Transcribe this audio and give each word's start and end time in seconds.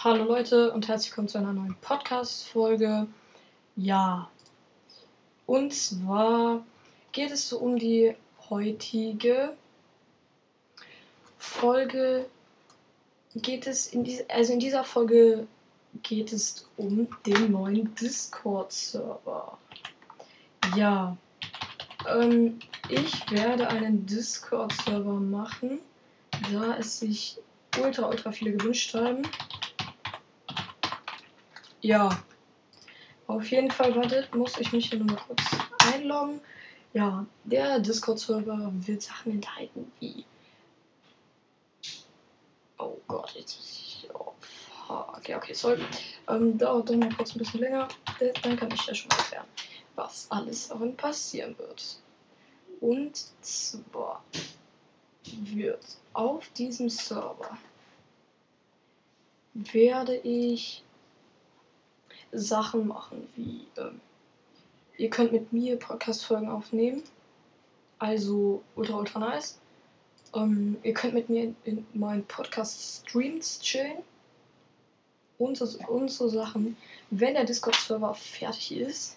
Hallo 0.00 0.22
Leute 0.22 0.70
und 0.70 0.86
herzlich 0.86 1.10
willkommen 1.10 1.26
zu 1.26 1.38
einer 1.38 1.52
neuen 1.52 1.74
Podcast-Folge. 1.80 3.08
Ja, 3.74 4.30
und 5.44 5.74
zwar 5.74 6.64
geht 7.10 7.32
es 7.32 7.48
so 7.48 7.58
um 7.58 7.80
die 7.80 8.14
heutige 8.48 9.56
Folge. 11.36 12.26
Geht 13.34 13.66
es 13.66 13.88
in 13.88 14.04
diese, 14.04 14.30
also 14.30 14.52
in 14.52 14.60
dieser 14.60 14.84
Folge 14.84 15.48
geht 16.04 16.32
es 16.32 16.68
um 16.76 17.08
den 17.26 17.50
neuen 17.50 17.92
Discord-Server. 17.96 19.58
Ja, 20.76 21.16
ähm, 22.08 22.60
ich 22.88 23.28
werde 23.32 23.66
einen 23.66 24.06
Discord-Server 24.06 25.14
machen, 25.14 25.80
da 26.52 26.76
es 26.76 27.00
sich 27.00 27.40
ultra, 27.82 28.08
ultra 28.08 28.30
viele 28.30 28.52
gewünscht 28.52 28.94
haben. 28.94 29.22
Ja, 31.80 32.22
auf 33.28 33.50
jeden 33.50 33.70
Fall, 33.70 33.94
wartet, 33.94 34.34
muss 34.34 34.58
ich 34.58 34.72
mich 34.72 34.88
hier 34.88 34.98
nur 34.98 35.14
mal 35.14 35.22
kurz 35.26 35.42
einloggen. 35.92 36.40
Ja, 36.92 37.26
der 37.44 37.78
Discord-Server 37.78 38.72
wird 38.74 39.02
Sachen 39.02 39.32
enthalten 39.32 39.92
wie. 40.00 40.24
Oh 42.78 42.96
Gott, 43.06 43.34
jetzt 43.36 43.58
muss 43.58 43.70
ich. 43.70 44.08
Oh, 44.88 45.04
okay, 45.16 45.34
okay, 45.34 45.52
sorry. 45.52 45.84
Ähm, 46.28 46.56
dauert 46.56 46.88
doch 46.88 46.96
mal 46.96 47.14
kurz 47.14 47.34
ein 47.34 47.38
bisschen 47.38 47.60
länger. 47.60 47.88
Dann 48.42 48.56
kann 48.56 48.70
ich 48.72 48.86
ja 48.86 48.94
schon 48.94 49.08
mal 49.08 49.18
erklären, 49.18 49.46
was 49.94 50.26
alles 50.30 50.68
darin 50.68 50.96
passieren 50.96 51.56
wird. 51.58 51.98
Und 52.80 53.24
zwar 53.42 54.24
wird 55.24 55.84
auf 56.14 56.48
diesem 56.50 56.88
Server 56.88 57.58
werde 59.52 60.16
ich 60.16 60.82
Sachen 62.32 62.88
machen, 62.88 63.28
wie 63.36 63.66
ähm, 63.76 64.00
ihr 64.96 65.10
könnt 65.10 65.32
mit 65.32 65.52
mir 65.52 65.76
Podcast-Folgen 65.76 66.48
aufnehmen. 66.48 67.02
Also 67.98 68.62
ultra, 68.76 68.98
ultra 68.98 69.18
nice. 69.20 69.58
Ähm, 70.34 70.76
ihr 70.82 70.94
könnt 70.94 71.14
mit 71.14 71.28
mir 71.28 71.44
in, 71.44 71.56
in 71.64 71.86
meinen 71.94 72.24
Podcast-Streams 72.24 73.60
chillen. 73.60 73.98
Und 75.38 75.56
so, 75.56 75.78
und 75.86 76.10
so 76.10 76.28
Sachen. 76.28 76.76
Wenn 77.10 77.34
der 77.34 77.44
Discord-Server 77.44 78.14
fertig 78.14 78.72
ist, 78.72 79.16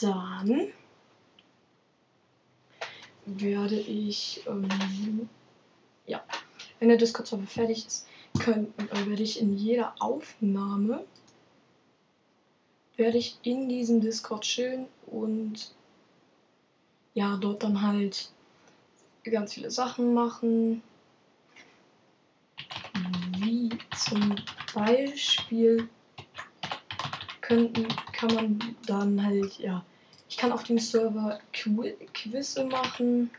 dann 0.00 0.72
werde 3.26 3.78
ich, 3.78 4.42
ähm, 4.48 5.28
ja, 6.06 6.22
wenn 6.80 6.88
der 6.88 6.98
Discord-Server 6.98 7.46
fertig 7.46 7.86
ist, 7.86 8.06
können, 8.38 8.72
äh, 8.78 9.08
werde 9.08 9.22
ich 9.22 9.40
in 9.40 9.56
jeder 9.56 9.94
Aufnahme 9.98 11.04
werde 13.00 13.16
ich 13.16 13.38
in 13.42 13.66
diesem 13.66 14.02
Discord 14.02 14.42
chillen 14.42 14.86
und 15.06 15.74
ja, 17.14 17.38
dort 17.38 17.62
dann 17.62 17.80
halt 17.80 18.30
ganz 19.24 19.54
viele 19.54 19.70
Sachen 19.70 20.12
machen. 20.12 20.82
Wie 23.38 23.70
zum 23.96 24.36
Beispiel 24.74 25.88
könnten, 27.40 27.88
kann 28.12 28.34
man 28.34 28.76
dann 28.86 29.24
halt, 29.24 29.58
ja, 29.58 29.82
ich 30.28 30.36
kann 30.36 30.52
auf 30.52 30.64
dem 30.64 30.78
Server 30.78 31.40
Qu 31.54 31.94
Quizze 32.12 32.64
machen. 32.66 33.30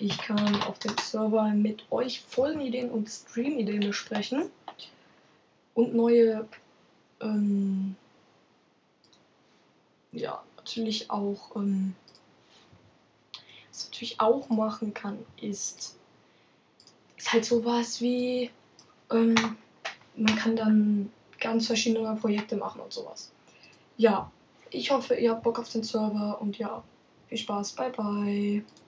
Ich 0.00 0.16
kann 0.16 0.62
auf 0.62 0.78
dem 0.78 0.96
Server 0.98 1.50
mit 1.50 1.84
euch 1.92 2.22
Folgenideen 2.22 2.90
und 2.90 3.06
Streamideen 3.06 3.80
besprechen. 3.80 4.50
Und 5.74 5.94
neue, 5.94 6.48
ähm, 7.20 7.94
ja, 10.12 10.42
natürlich 10.56 11.10
auch, 11.10 11.54
ähm, 11.54 11.94
was 13.68 13.90
natürlich 13.90 14.18
auch 14.20 14.48
machen 14.48 14.94
kann, 14.94 15.18
ist, 15.38 15.98
ist 17.18 17.32
halt 17.32 17.44
sowas 17.44 18.00
wie, 18.00 18.50
ähm, 19.10 19.34
man 20.16 20.36
kann 20.36 20.56
dann 20.56 21.12
ganz 21.38 21.66
verschiedene 21.66 22.16
Projekte 22.16 22.56
machen 22.56 22.80
und 22.80 22.92
sowas. 22.92 23.30
Ja, 23.98 24.30
ich 24.70 24.90
hoffe, 24.90 25.14
ihr 25.14 25.32
habt 25.32 25.42
Bock 25.42 25.58
auf 25.58 25.70
den 25.70 25.82
Server 25.82 26.40
und 26.40 26.56
ja, 26.56 26.82
viel 27.28 27.38
Spaß. 27.38 27.72
Bye 27.72 27.90
bye. 27.90 28.64